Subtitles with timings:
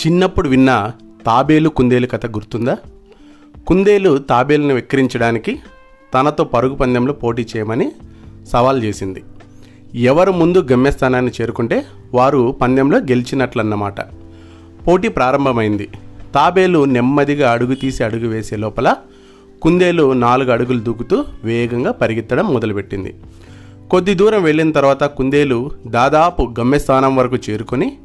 [0.00, 0.92] చిన్నప్పుడు విన్న
[1.26, 2.76] తాబేలు కుందేలు కథ గుర్తుందా?
[3.66, 5.58] కుందేలు తాబేలును వెక్కిరించడానికి
[6.14, 7.92] తనతో పరుగు పందెంలో పోటీ చేయమని
[8.48, 9.22] సవాల్ చేసింది.
[9.94, 14.00] ఎవరు ముందు గమ్యస్థానాన్ని చేరుకుంటే వారు పందెంలో గెలిచినట్లన్నమాట.
[14.86, 15.88] పోటీ ప్రారంభమైంది.
[16.34, 18.96] తాబేలు నెమ్మదిగా అడుగు తీసి అడుగు వేసే లోపల
[19.62, 23.14] కుందేలు నాలుగు అడుగులు దూకుతూ వేగంగా పరిగెత్తడం మొదలుపెట్టింది.
[23.90, 27.98] కొద్ది దూరం వెళ్ళిన తర్వాత కుందేలు దాదాపు గమ్యస్థానం వరకు చేరుకొని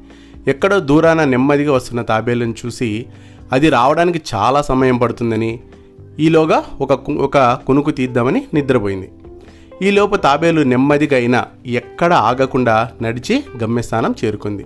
[0.48, 3.06] ఎక్కడో దూరాన నెమ్మదిగా వస్తున్న తాబేలును చూసి
[3.52, 5.60] అది రావడానికి చాలా సమయం పడుతుందని
[6.20, 9.12] ఈలోగా ఒక కు- ఒక కునుకు తీద్దామని నిద్రపోయింది.
[9.82, 14.66] ఈలోపు తాబేలు నెమ్మదిగా అయినా ఎక్కడ ఆగకుండా నడిచి గమ్యస్థానం చేరుకుంది.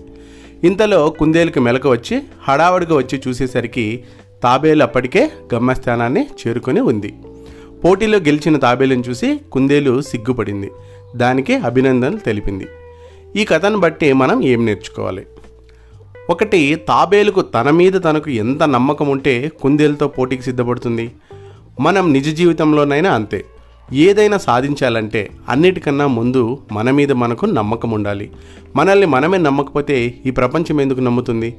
[0.64, 4.04] ఇంతలో కుందేలుకి మెలకు వచ్చి హడావడిగా వచ్చి చూసేసరికి
[4.44, 7.14] తాబేలు అప్పటికే గమ్యస్థానాన్ని చేరుకొని ఉంది.
[7.86, 10.72] పోటీలో గెలిచిన తాబేలును చూసి కుందేలు సిగ్గుపడింది.
[11.16, 12.68] దానికి అభినందనలు తెలిపింది.
[13.36, 15.26] ఈ కథను బట్టి మనం ఏం నేర్చుకోవాలి?
[16.30, 21.12] ఒకటి తాబేలుకు తన మీద తనకు ఎంత నమ్మకం ఉంటే కుందేలుతో పోటీకి సిద్ధపడుతుంది.
[21.80, 23.46] మనం నిజ జీవితంలోనైనా అంతే.
[23.94, 28.32] ఏదైనా సాధించాలంటే అన్నిటికన్నా ముందు మన మీద మనకు నమ్మకం ఉండాలి.
[28.76, 31.56] మనల్ని మనమే నమ్మకపోతే ఈ ప్రపంచం ఎందుకు నమ్ముతుంది?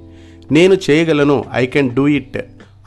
[0.52, 2.38] నేను చేయగలను ఐ కెన్ డూ ఇట్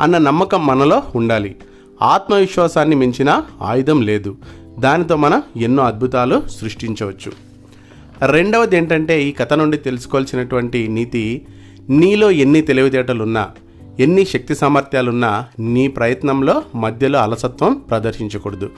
[0.02, 1.56] అన్న నమ్మకం మనలో ఉండాలి.
[2.02, 4.38] ఆత్మవిశ్వాసాన్ని మించిన ఆయుధం లేదు.
[4.80, 7.31] దానితో మనం ఎన్నో అద్భుతాలు సృష్టించవచ్చు.
[8.28, 11.42] రెండవది ఏంటంటే ఈ కథ నుండి తెలుసుకోవాల్సినటువంటి నీతి
[11.89, 13.50] నీలో ఎన్ని తెలివితేటలున్నా
[14.00, 18.70] ఎన్ని శక్తి సామర్థ్యాలున్నా నీ ప్రయత్నంలో మధ్యలో అలసత్వం ప్రదర్శించకూడదు.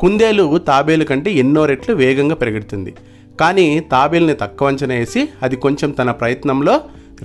[0.00, 2.94] కుందేలు తాబేలు కంటే ఎన్నో రెట్లు వేగంగా పెరుగుతుంది
[3.40, 6.80] కానీ తాబేల్ని తక్కువ అంచనా వేసి అది కొంచెం తన ప్రయత్నంలో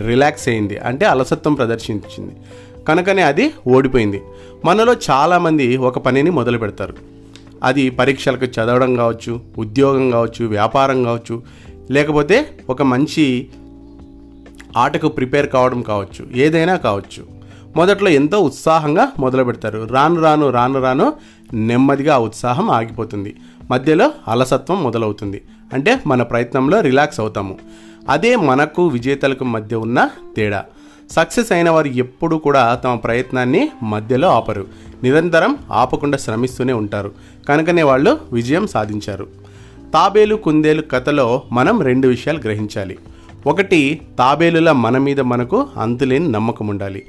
[0.07, 0.77] రిలాక్స్ అయింది.
[0.77, 2.35] అంటే అలసత్వం ప్రదర్శించింది.
[2.87, 4.21] కనుకనే అది ఓడిపోయింది.
[4.65, 6.93] మనలో చాలామంది ఒక పనిని మొదలు పెడతారు.
[7.63, 11.43] అది పరీక్షలకు చదవడం కావచ్చు ఉద్యోగం కావచ్చు వ్యాపారం కావచ్చు
[11.91, 13.47] లేకపోతే ఒక మంచి
[14.77, 17.41] ఆటకు ప్రిపేర్ కావడం కావచ్చు ఏదైనా కావచ్చు.
[17.75, 19.87] మొదట్లో ఎంతో ఉత్సాహంగా మొదలు పెడతారు.
[19.91, 21.13] రాను రాను రాను రాను
[21.53, 23.35] నెమ్మదిగా ఆ ఉత్సాహం ఆగిపోతుంది.
[23.71, 25.41] మధ్యలో అలసత్వం మొదలవుతుంది.
[25.73, 27.57] అంటే మన ప్రయత్నంలో రిలాక్స్ అవుతాము.
[28.09, 30.63] అదే మనకు విజేతలకు మధ్య ఉన్న తేడా.
[31.11, 34.67] సక్సెస్ అయిన వారు ఎప్పుడూ కూడా తమ ప్రయత్నాన్ని మధ్యలో ఆపరు.
[35.03, 37.11] నిరంతరం ఆపకుండా శ్రమిస్తూనే ఉంటారు.
[37.49, 39.27] కనుకనే వాళ్ళు విజయం సాధించారు.
[39.93, 42.97] తాబేలు కుందేలు కథలో మనం రెండు విషయాలు గ్రహించాలి.
[43.47, 47.05] ఒకటి తాబేలుల మన మీద మనకు అంతులేని నమ్మకం ఉండాలి.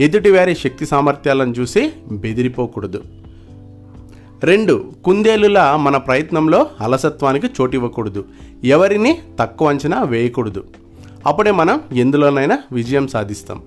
[0.00, 3.02] ఎదుటివారి శక్తి సామర్థ్యాలను చూసి బెదిరిపోకూడదు.
[4.44, 8.24] రెండు కుందేలుల మన ప్రయత్నంలో అలసత్వానికి చోటివ్వకూడదు.
[8.64, 10.64] ఎవరిని తక్కువ అంచనా వేయకూడదు.
[11.26, 13.62] అప్పుడే మనం ఎందులోనైనా విజయం సాధిస్తాం.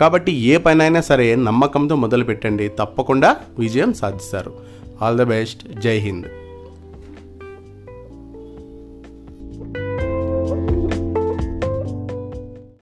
[0.00, 4.54] కాబట్టి ఏ పనైనా సరే నమ్మకంతో మొదలు పెట్టండి తప్పకుండా విజయం సాధిస్తారు.
[5.02, 5.80] All the best.
[5.80, 6.26] జై హింద్.